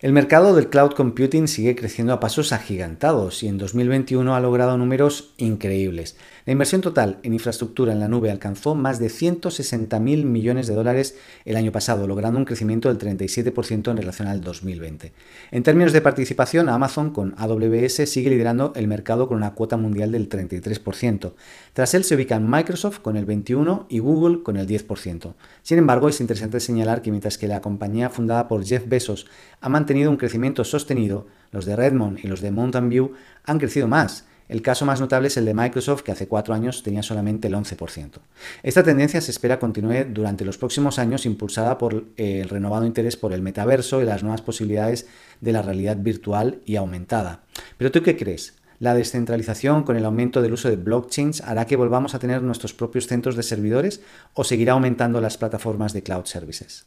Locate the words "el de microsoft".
35.36-36.02